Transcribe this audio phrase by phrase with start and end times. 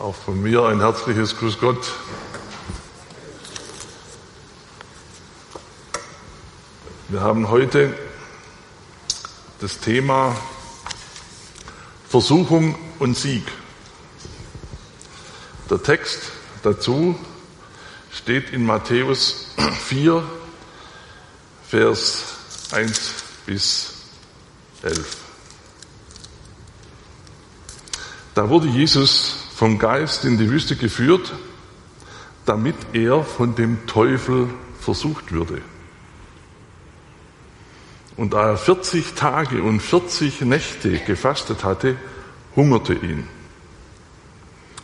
[0.00, 1.92] Auch von mir ein herzliches Grüß Gott.
[7.10, 7.94] Wir haben heute
[9.60, 10.34] das Thema
[12.08, 13.42] Versuchung und Sieg.
[15.68, 16.32] Der Text
[16.62, 17.14] dazu
[18.10, 19.48] steht in Matthäus
[19.84, 20.24] 4,
[21.68, 22.24] Vers
[22.70, 23.12] 1
[23.44, 23.92] bis
[24.82, 25.16] 11.
[28.34, 31.34] Da wurde Jesus vom Geist in die Wüste geführt,
[32.46, 34.48] damit er von dem Teufel
[34.80, 35.60] versucht würde.
[38.16, 41.98] Und da er 40 Tage und 40 Nächte gefastet hatte,
[42.56, 43.28] hungerte ihn.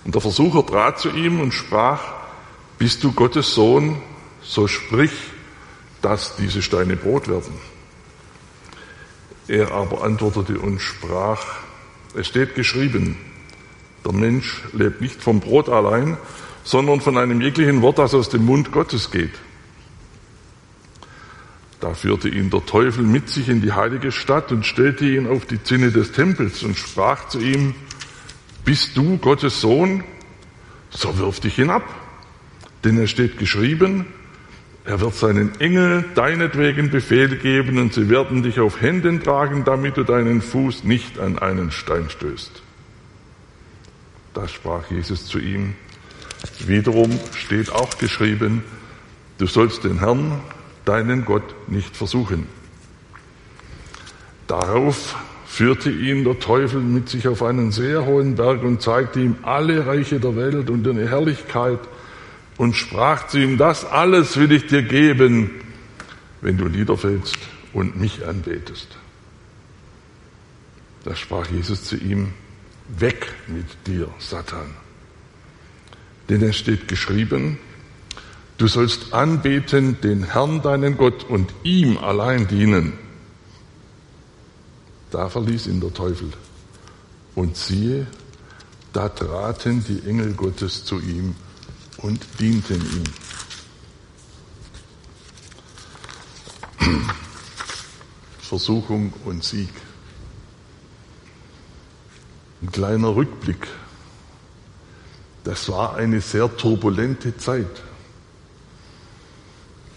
[0.05, 2.03] Und der Versucher trat zu ihm und sprach,
[2.77, 4.03] bist du Gottes Sohn,
[4.43, 5.13] so sprich,
[6.03, 7.55] dass diese Steine Brot werden.
[9.49, 11.47] Er aber antwortete und sprach,
[12.15, 13.17] es steht geschrieben,
[14.07, 16.17] der Mensch lebt nicht vom Brot allein,
[16.63, 19.33] sondern von einem jeglichen Wort, das aus dem Mund Gottes geht.
[21.81, 25.45] Da führte ihn der Teufel mit sich in die heilige Stadt und stellte ihn auf
[25.45, 27.75] die Zinne des Tempels und sprach zu ihm,
[28.65, 30.03] bist du Gottes Sohn?
[30.91, 31.83] So wirf dich hinab.
[32.85, 34.07] Denn es steht geschrieben,
[34.85, 39.97] er wird seinen Engel deinetwegen Befehl geben und sie werden dich auf Händen tragen, damit
[39.97, 42.63] du deinen Fuß nicht an einen Stein stößt.
[44.37, 45.75] Da sprach Jesus zu ihm,
[46.59, 48.63] wiederum steht auch geschrieben,
[49.39, 50.43] du sollst den Herrn,
[50.85, 52.47] deinen Gott, nicht versuchen.
[54.47, 59.37] Darauf führte ihn der Teufel mit sich auf einen sehr hohen Berg und zeigte ihm
[59.41, 61.81] alle Reiche der Welt und ihre Herrlichkeit
[62.59, 65.51] und sprach zu ihm, das alles will ich dir geben,
[66.43, 67.39] wenn du niederfällst
[67.73, 68.99] und mich anbetest.
[71.05, 72.35] Da sprach Jesus zu ihm,
[72.89, 74.75] Weg mit dir, Satan.
[76.29, 77.59] Denn es steht geschrieben,
[78.59, 82.95] du sollst anbeten den Herrn deinen Gott und ihm allein dienen.
[85.11, 86.33] Da verließ ihn der Teufel.
[87.35, 88.07] Und siehe,
[88.93, 91.35] da traten die Engel Gottes zu ihm
[91.99, 93.05] und dienten ihm.
[98.39, 99.71] Versuchung und Sieg.
[102.67, 103.69] Ein kleiner Rückblick.
[105.45, 107.85] Das war eine sehr turbulente Zeit.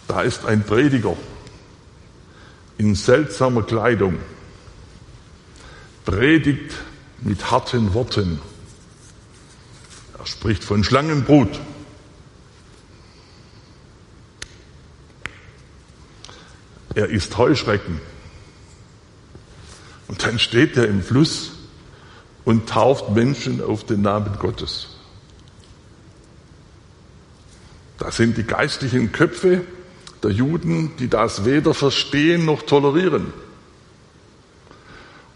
[0.08, 1.18] Da ist ein Prediger
[2.78, 4.20] in seltsamer Kleidung,
[6.06, 6.76] predigt
[7.22, 8.40] mit harten Worten.
[10.20, 11.60] Er spricht von Schlangenbrut.
[16.94, 18.00] Er isst Heuschrecken.
[20.08, 21.54] Und dann steht er im Fluss
[22.46, 24.90] und tauft Menschen auf den Namen Gottes.
[27.98, 29.62] Das sind die geistlichen Köpfe
[30.24, 33.34] der Juden, die das weder verstehen noch tolerieren.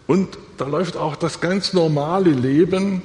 [0.06, 3.02] Und da läuft auch das ganz normale Leben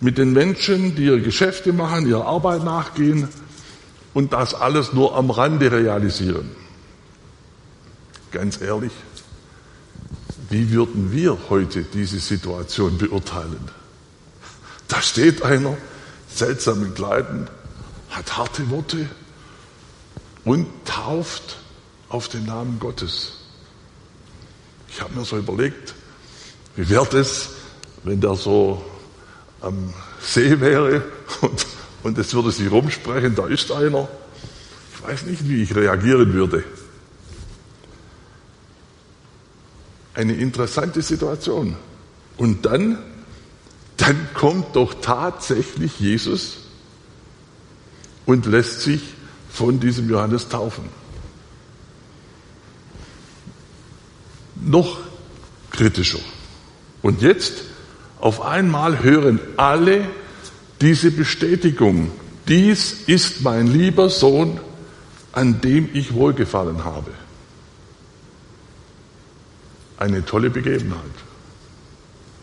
[0.00, 3.28] mit den Menschen, die ihre Geschäfte machen, ihrer Arbeit nachgehen
[4.14, 6.50] und das alles nur am Rande realisieren.
[8.30, 8.92] Ganz ehrlich,
[10.52, 13.70] wie würden wir heute diese Situation beurteilen?
[14.86, 15.78] Da steht einer,
[16.28, 17.48] seltsam in Kleiden,
[18.10, 19.08] hat harte Worte
[20.44, 21.56] und tauft
[22.10, 23.38] auf den Namen Gottes.
[24.90, 25.94] Ich habe mir so überlegt,
[26.76, 27.48] wie wäre das,
[28.04, 28.84] wenn der so
[29.62, 31.02] am See wäre
[31.40, 31.66] und,
[32.02, 34.06] und es würde sich rumsprechen, da ist einer.
[34.94, 36.62] Ich weiß nicht, wie ich reagieren würde.
[40.14, 41.76] Eine interessante Situation.
[42.36, 42.98] Und dann,
[43.96, 46.58] dann kommt doch tatsächlich Jesus
[48.26, 49.00] und lässt sich
[49.50, 50.84] von diesem Johannes taufen.
[54.56, 54.98] Noch
[55.70, 56.20] kritischer.
[57.02, 57.64] Und jetzt
[58.20, 60.08] auf einmal hören alle
[60.80, 62.12] diese Bestätigung.
[62.48, 64.60] Dies ist mein lieber Sohn,
[65.32, 67.10] an dem ich wohlgefallen habe.
[70.02, 70.98] Eine tolle Begebenheit.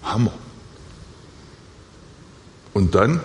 [0.01, 0.31] Hammer.
[2.73, 3.19] Und dann,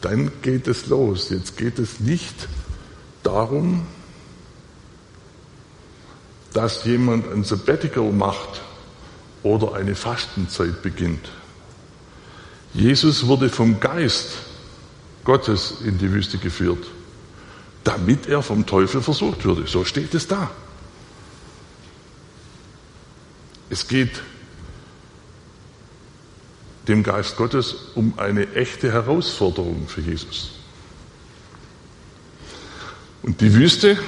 [0.00, 1.28] dann geht es los.
[1.30, 2.46] Jetzt geht es nicht
[3.24, 3.84] darum,
[6.52, 8.62] dass jemand ein Sabbatical macht
[9.42, 11.32] oder eine Fastenzeit beginnt.
[12.74, 14.34] Jesus wurde vom Geist
[15.24, 16.86] Gottes in die Wüste geführt
[17.84, 19.66] damit er vom Teufel versucht würde.
[19.66, 20.50] So steht es da.
[23.70, 24.22] Es geht
[26.88, 30.52] dem Geist Gottes um eine echte Herausforderung für Jesus.
[33.22, 33.98] Und die Wüste,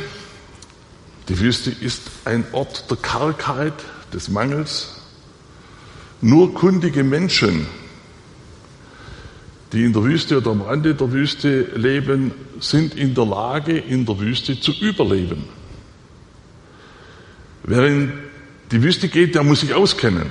[1.28, 3.74] die Wüste ist ein Ort der Kargheit,
[4.14, 4.88] des Mangels.
[6.20, 7.66] Nur kundige Menschen,
[9.74, 12.30] die in der Wüste oder am Rande der Wüste leben,
[12.60, 15.44] sind in der Lage, in der Wüste zu überleben.
[17.64, 18.12] Wer in
[18.70, 20.30] die Wüste geht, der muss sich auskennen.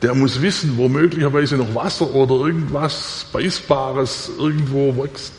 [0.00, 5.34] Der muss wissen, wo möglicherweise noch Wasser oder irgendwas Beißbares irgendwo wächst.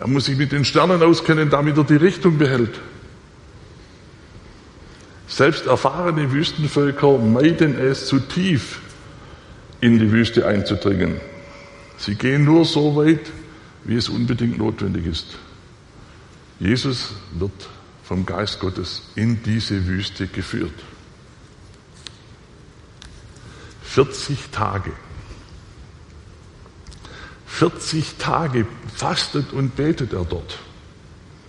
[0.00, 2.78] Er muss sich mit den Sternen auskennen, damit er die Richtung behält.
[5.28, 8.80] Selbst erfahrene Wüstenvölker meiden es zu tief,
[9.80, 11.20] in die Wüste einzudringen.
[11.96, 13.30] Sie gehen nur so weit,
[13.84, 15.38] wie es unbedingt notwendig ist.
[16.60, 17.68] Jesus wird
[18.04, 20.72] vom Geist Gottes in diese Wüste geführt.
[23.82, 24.92] 40 Tage.
[27.46, 30.58] 40 Tage fastet und betet er dort.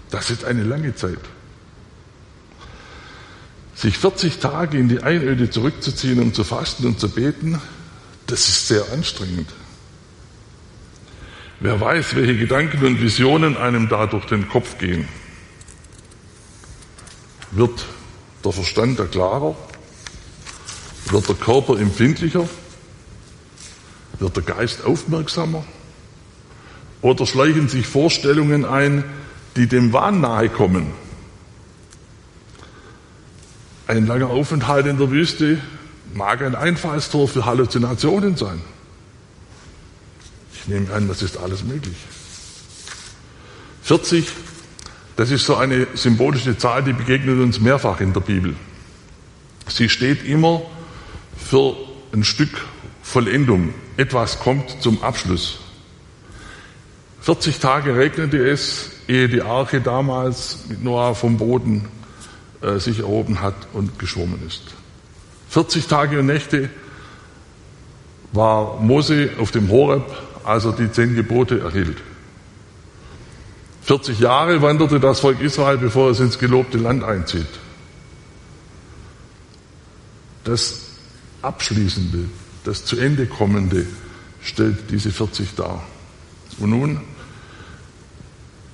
[0.10, 1.20] Das ist eine lange Zeit.
[3.76, 7.62] Sich 40 Tage in die Einöde zurückzuziehen, um zu fasten und zu beten,
[8.30, 9.50] das ist sehr anstrengend.
[11.60, 15.08] Wer weiß, welche Gedanken und Visionen einem da durch den Kopf gehen.
[17.52, 17.86] Wird
[18.46, 19.58] der Verstand da klarer?
[21.10, 22.48] Wird der Körper empfindlicher?
[24.20, 25.66] Wird der Geist aufmerksamer?
[27.02, 29.04] Oder schleichen sich Vorstellungen ein,
[29.56, 30.92] die dem Wahn nahe kommen?
[33.88, 35.60] Ein langer Aufenthalt in der Wüste
[36.14, 38.62] mag ein Einfallstor für Halluzinationen sein.
[40.54, 41.96] Ich nehme an, das ist alles möglich.
[43.84, 44.28] 40,
[45.16, 48.56] das ist so eine symbolische Zahl, die begegnet uns mehrfach in der Bibel.
[49.68, 50.62] Sie steht immer
[51.38, 51.76] für
[52.14, 52.66] ein Stück
[53.02, 53.74] Vollendung.
[53.98, 55.60] Etwas kommt zum Abschluss.
[57.22, 61.86] 40 Tage regnete es, ehe die Arche damals mit Noah vom Boden
[62.62, 64.62] äh, sich erhoben hat und geschwommen ist.
[65.50, 66.70] 40 Tage und Nächte
[68.32, 70.06] war Mose auf dem Horeb,
[70.44, 71.98] als er die zehn Gebote erhielt.
[73.84, 77.48] 40 Jahre wanderte das Volk Israel, bevor es ins gelobte Land einzieht.
[80.44, 80.82] Das
[81.42, 82.26] Abschließende,
[82.64, 83.88] das zu Ende kommende
[84.44, 85.84] stellt diese 40 dar.
[86.60, 87.02] Und nun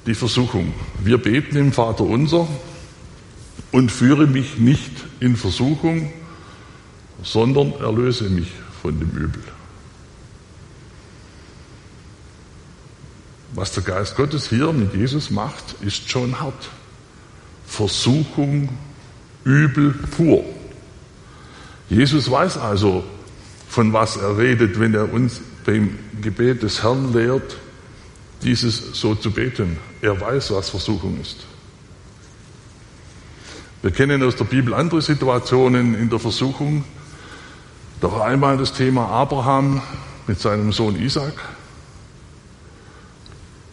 [0.06, 0.74] die Versuchung.
[1.04, 2.48] Wir beten im Vater unser
[3.72, 6.12] und führe mich nicht in Versuchung,
[7.24, 8.52] sondern erlöse mich
[8.82, 9.44] von dem Übel.
[13.54, 16.70] Was der Geist Gottes hier mit Jesus macht, ist schon hart.
[17.66, 18.70] Versuchung,
[19.46, 20.44] Übel pur.
[21.90, 23.04] Jesus weiß also,
[23.70, 27.58] von was er redet, wenn er uns beim Gebet des Herrn lehrt,
[28.44, 29.78] dieses so zu beten.
[30.02, 31.38] Er weiß, was Versuchung ist.
[33.82, 36.84] Wir kennen aus der Bibel andere Situationen in der Versuchung,
[38.02, 39.82] war einmal das Thema Abraham
[40.28, 41.34] mit seinem Sohn Isaac.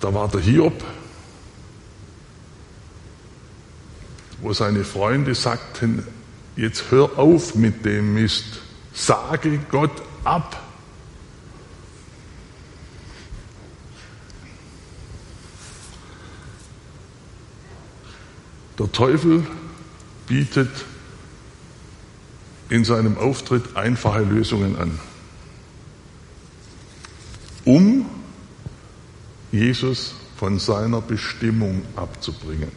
[0.00, 0.82] Da war der Hiob,
[4.40, 6.04] wo seine Freunde sagten,
[6.56, 8.60] jetzt hör auf mit dem Mist,
[8.92, 10.60] sage Gott ab.
[18.78, 19.46] Der Teufel
[20.26, 20.70] bietet
[22.72, 24.98] in seinem Auftritt einfache Lösungen an,
[27.66, 28.06] um
[29.52, 32.72] Jesus von seiner Bestimmung abzubringen.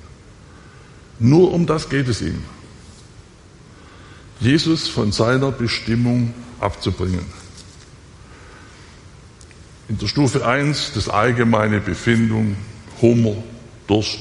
[1.18, 2.44] Nur um das geht es ihm.
[4.42, 7.26] Jesus von seiner Bestimmung abzubringen.
[9.88, 12.58] In der Stufe 1 das allgemeine Befindung,
[13.02, 13.42] Hunger,
[13.88, 14.20] Durst,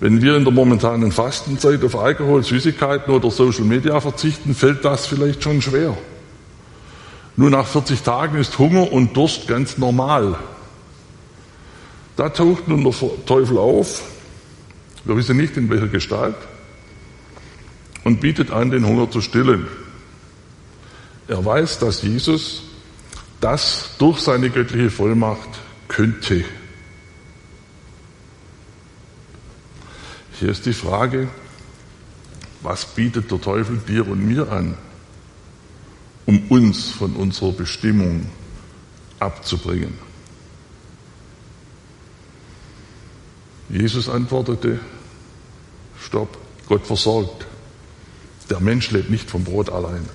[0.00, 5.06] wenn wir in der momentanen Fastenzeit auf Alkohol, Süßigkeiten oder Social Media verzichten, fällt das
[5.06, 5.96] vielleicht schon schwer.
[7.36, 10.36] Nur nach 40 Tagen ist Hunger und Durst ganz normal.
[12.16, 12.94] Da taucht nun der
[13.26, 14.02] Teufel auf,
[15.04, 16.36] wir wissen nicht in welcher Gestalt,
[18.04, 19.68] und bietet an, den Hunger zu stillen.
[21.28, 22.62] Er weiß, dass Jesus
[23.40, 25.48] das durch seine göttliche Vollmacht
[25.88, 26.44] könnte.
[30.40, 31.28] Hier ist die Frage,
[32.62, 34.74] was bietet der Teufel dir und mir an,
[36.24, 38.24] um uns von unserer Bestimmung
[39.18, 39.92] abzubringen?
[43.68, 44.80] Jesus antwortete,
[46.00, 47.44] stopp, Gott versorgt.
[48.48, 50.08] Der Mensch lebt nicht vom Brot allein,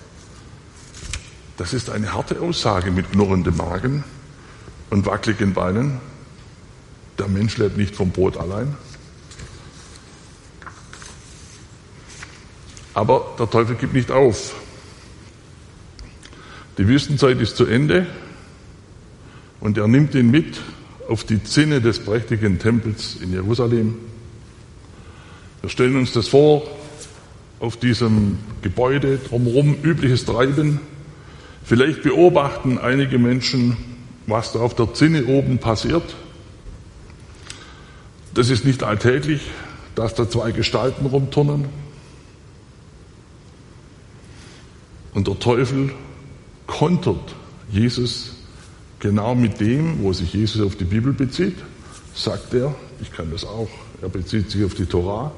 [1.57, 4.03] Das ist eine harte Aussage mit knurrendem Magen
[4.89, 5.99] und wackeligen Beinen.
[7.19, 8.75] Der Mensch lebt nicht vom Brot allein.
[12.95, 14.55] Aber der Teufel gibt nicht auf.
[16.77, 18.07] Die Wüstenzeit ist zu Ende
[19.59, 20.59] und er nimmt ihn mit
[21.07, 23.95] auf die Zinne des prächtigen Tempels in Jerusalem.
[25.61, 26.63] Wir stellen uns das vor,
[27.59, 30.79] auf diesem Gebäude drumherum übliches Treiben.
[31.63, 33.75] Vielleicht beobachten einige Menschen,
[34.27, 36.15] was da auf der Zinne oben passiert.
[38.33, 39.41] Das ist nicht alltäglich,
[39.95, 41.84] dass da zwei Gestalten rumturnen.
[45.15, 45.91] Und der Teufel
[46.67, 47.33] kontert
[47.71, 48.33] Jesus
[48.99, 51.55] genau mit dem, wo sich Jesus auf die Bibel bezieht,
[52.13, 53.69] sagt er, ich kann das auch,
[54.01, 55.31] er bezieht sich auf die Torah,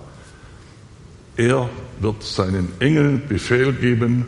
[1.38, 1.69] er
[2.00, 4.25] wird seinen Engeln Befehl geben,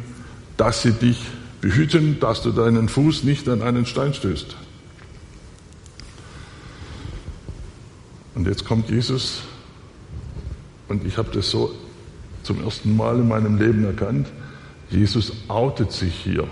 [0.55, 1.19] dass sie dich
[1.61, 4.55] behüten, dass du deinen Fuß nicht an einen Stein stößt.
[8.35, 9.41] Und jetzt kommt Jesus
[10.87, 11.73] und ich habe das so
[12.43, 14.27] zum ersten Mal in meinem Leben erkannt.
[14.89, 16.47] Jesus outet sich hier.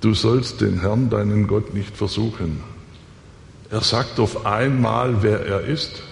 [0.00, 2.60] Du sollst den Herrn, deinen Gott, nicht versuchen.
[3.70, 6.02] Er sagt auf einmal, wer er ist.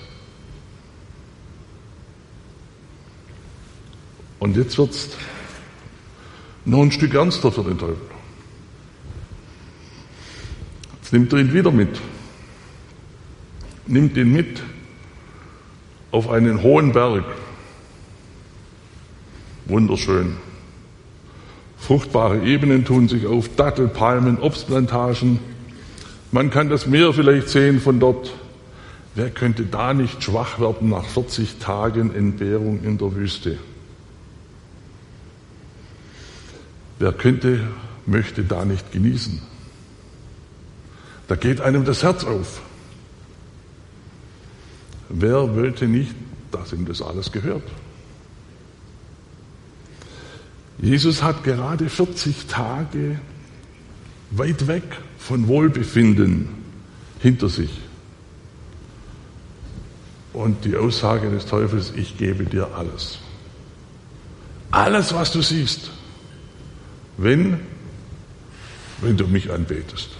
[4.38, 5.08] Und jetzt wird es
[6.64, 7.96] noch ein Stück ernster für den Teufel.
[11.00, 12.00] Jetzt nimmt er ihn wieder mit.
[13.86, 14.62] Nimmt ihn mit
[16.10, 17.24] auf einen hohen Berg.
[19.68, 20.36] Wunderschön.
[21.76, 25.38] Fruchtbare Ebenen tun sich auf, Dattelpalmen, Obstplantagen.
[26.32, 28.32] Man kann das Meer vielleicht sehen von dort.
[29.14, 33.58] Wer könnte da nicht schwach werden nach 40 Tagen Entbehrung in der Wüste?
[36.98, 37.60] Wer könnte,
[38.06, 39.40] möchte da nicht genießen?
[41.28, 42.62] Da geht einem das Herz auf.
[45.10, 46.14] Wer wollte nicht,
[46.50, 47.64] dass ihm das alles gehört?
[50.80, 53.18] Jesus hat gerade 40 Tage
[54.30, 54.84] weit weg
[55.18, 56.48] von Wohlbefinden
[57.20, 57.70] hinter sich.
[60.32, 63.18] Und die Aussage des Teufels, ich gebe dir alles.
[64.70, 65.90] Alles, was du siehst,
[67.16, 67.58] wenn,
[69.00, 70.10] wenn du mich anbetest,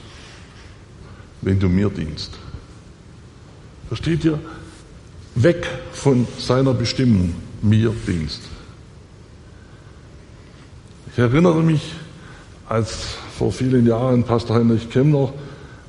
[1.42, 2.32] wenn du mir dienst.
[3.88, 4.40] Versteht ihr?
[5.34, 8.40] Weg von seiner Bestimmung, mir dienst.
[11.18, 11.94] Ich erinnere mich,
[12.68, 15.32] als vor vielen Jahren Pastor Heinrich Kemmler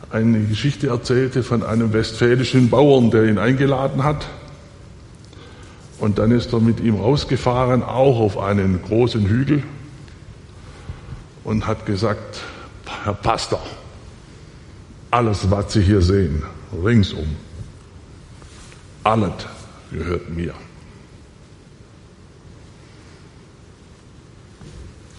[0.10, 4.28] eine Geschichte erzählte von einem westfälischen Bauern, der ihn eingeladen hat.
[6.00, 9.62] Und dann ist er mit ihm rausgefahren, auch auf einen großen Hügel,
[11.44, 12.40] und hat gesagt,
[13.04, 13.62] Herr Pastor,
[15.12, 16.42] alles, was Sie hier sehen,
[16.84, 17.36] ringsum,
[19.04, 19.34] alles
[19.92, 20.56] gehört mir.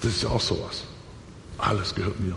[0.01, 0.85] Das ist ja auch sowas.
[1.59, 2.37] Alles gehört mir.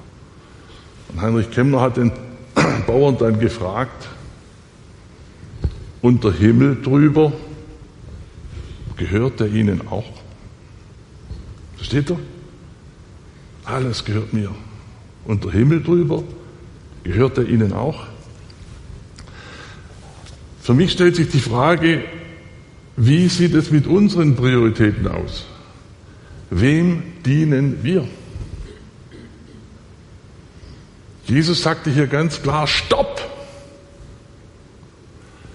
[1.09, 2.11] Und Heinrich Kemmler hat den
[2.87, 4.09] Bauern dann gefragt,
[6.03, 7.31] und der Himmel drüber,
[8.97, 10.03] gehört der Ihnen auch?
[11.77, 12.19] Versteht er?
[13.63, 14.51] Alles gehört mir.
[15.23, 16.23] Und der Himmel drüber,
[17.05, 18.05] gehört er Ihnen auch?
[20.61, 22.03] Für mich stellt sich die Frage,
[22.97, 25.45] wie sieht es mit unseren Prioritäten aus?
[26.49, 28.07] Wem dienen wir?
[31.25, 33.21] Jesus sagte hier ganz klar, stopp!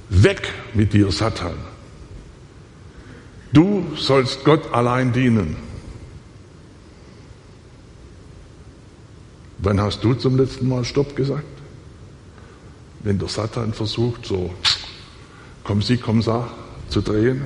[0.09, 1.54] Weg mit dir, Satan.
[3.52, 5.57] Du sollst Gott allein dienen.
[9.59, 11.45] Wann hast du zum letzten Mal Stopp gesagt?
[13.00, 14.54] Wenn der Satan versucht, so
[15.64, 16.50] komm sie, komm sa
[16.88, 17.45] zu drehen.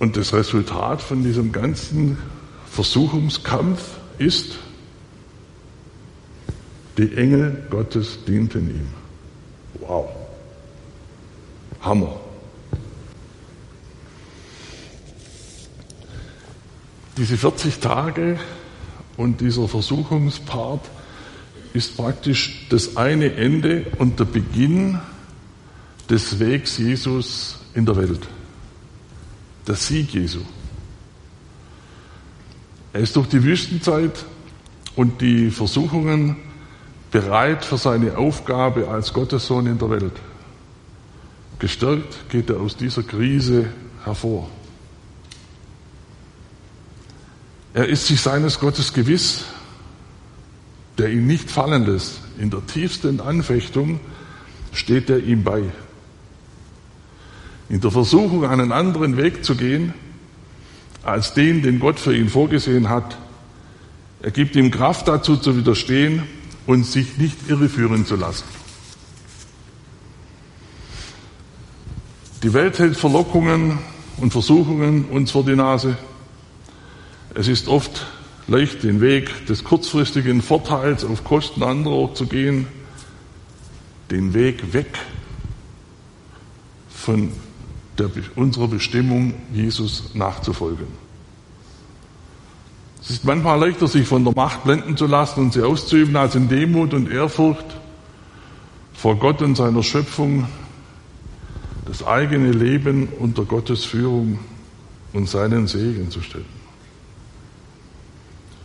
[0.00, 2.16] Und das Resultat von diesem ganzen
[2.70, 3.82] Versuchungskampf
[4.16, 4.58] ist,
[6.96, 8.86] die Engel Gottes dienten ihm.
[9.74, 10.08] Wow.
[11.82, 12.18] Hammer.
[17.18, 18.38] Diese 40 Tage
[19.18, 20.88] und dieser Versuchungspart
[21.74, 24.98] ist praktisch das eine Ende und der Beginn
[26.08, 28.26] des Wegs Jesus in der Welt
[29.66, 30.40] der Sieg Jesu.
[32.92, 34.24] Er ist durch die Wüstenzeit
[34.96, 36.36] und die Versuchungen
[37.10, 40.12] bereit für seine Aufgabe als Gottessohn in der Welt.
[41.58, 43.66] Gestärkt geht er aus dieser Krise
[44.04, 44.48] hervor.
[47.74, 49.44] Er ist sich seines Gottes gewiss,
[50.98, 52.20] der ihn nicht fallen lässt.
[52.38, 54.00] In der tiefsten Anfechtung
[54.72, 55.62] steht er ihm bei.
[57.70, 59.94] In der Versuchung, einen anderen Weg zu gehen,
[61.04, 63.16] als den, den Gott für ihn vorgesehen hat,
[64.22, 66.24] er gibt ihm Kraft dazu zu widerstehen
[66.66, 68.44] und sich nicht irreführen zu lassen.
[72.42, 73.78] Die Welt hält Verlockungen
[74.16, 75.96] und Versuchungen uns vor die Nase.
[77.34, 78.04] Es ist oft
[78.48, 82.66] leicht, den Weg des kurzfristigen Vorteils auf Kosten anderer zu gehen,
[84.10, 84.98] den Weg weg
[86.90, 87.30] von
[88.00, 90.86] der, unserer Bestimmung, Jesus nachzufolgen.
[93.02, 96.34] Es ist manchmal leichter, sich von der Macht blenden zu lassen und sie auszuüben, als
[96.34, 97.64] in Demut und Ehrfurcht
[98.94, 100.46] vor Gott und seiner Schöpfung
[101.86, 104.38] das eigene Leben unter Gottes Führung
[105.12, 106.44] und seinen Segen zu stellen.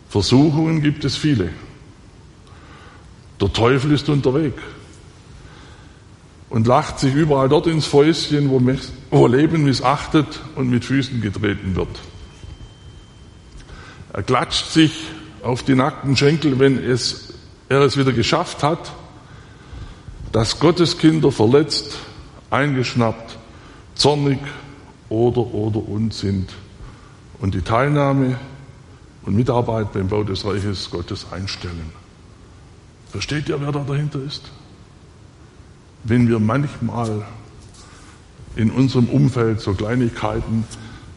[0.10, 1.50] Versuchungen gibt es viele.
[3.42, 4.62] Der Teufel ist unterwegs
[6.50, 8.62] und lacht sich überall dort ins Fäustchen, wo,
[9.12, 12.00] wo Leben missachtet und mit Füßen getreten wird.
[14.14, 14.94] Er klatscht sich
[15.44, 17.34] auf die nackten Schenkel, wenn es,
[17.70, 18.94] er es wieder geschafft hat,
[20.32, 21.98] dass Gottes Kinder verletzt,
[22.50, 23.38] eingeschnappt,
[23.96, 24.40] zornig
[25.10, 26.50] oder oder und sind
[27.40, 28.38] und die Teilnahme
[29.24, 31.92] und Mitarbeit beim Bau des Reiches Gottes einstellen.
[33.12, 34.52] Versteht ihr, wer da dahinter ist?
[36.06, 37.26] Wenn wir manchmal
[38.56, 40.64] in unserem Umfeld so Kleinigkeiten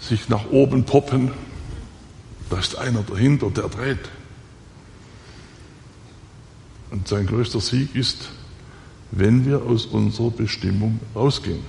[0.00, 1.30] sich nach oben poppen,
[2.49, 4.09] da ist einer dahinter, der dreht.
[6.90, 8.30] Und sein größter Sieg ist,
[9.11, 11.62] wenn wir aus unserer Bestimmung rausgehen.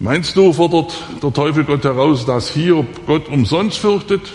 [0.00, 0.92] Meinst du, fordert
[1.22, 4.32] der Teufel Gott heraus, dass Hiob Gott umsonst fürchtet?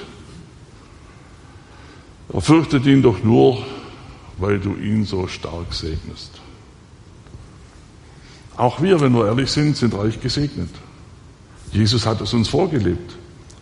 [2.34, 3.64] Er fürchtet ihn doch nur,
[4.42, 6.42] weil du ihn so stark segnest.
[8.58, 10.70] Auch wir, wenn wir ehrlich sind, sind reich gesegnet.
[11.72, 13.16] Jesus hat es uns vorgelebt,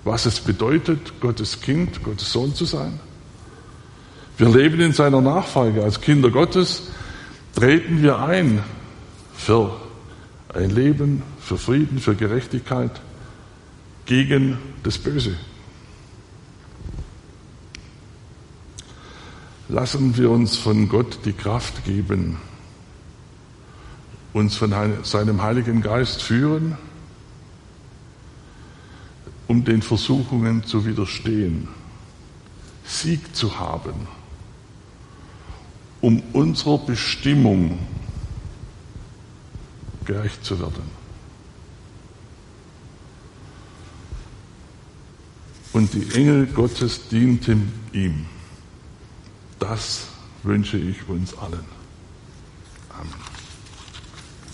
[0.03, 2.99] was es bedeutet, Gottes Kind, Gottes Sohn zu sein.
[4.37, 5.83] Wir leben in seiner Nachfolge.
[5.83, 6.83] Als Kinder Gottes
[7.55, 8.63] treten wir ein
[9.35, 9.79] für
[10.53, 12.91] ein Leben für Frieden, für Gerechtigkeit,
[14.05, 15.35] gegen das Böse.
[19.69, 22.37] Lassen wir uns von Gott die Kraft geben,
[24.33, 26.75] uns von seinem Heiligen Geist führen,
[29.47, 31.67] um den Versuchungen zu widerstehen,
[32.83, 33.93] Sieg zu haben,
[36.01, 37.77] um unserer Bestimmung
[40.05, 40.99] gerecht zu werden.
[45.73, 48.25] Und die Engel Gottes dienten ihm.
[49.59, 50.07] Das
[50.43, 51.78] wünsche ich uns allen.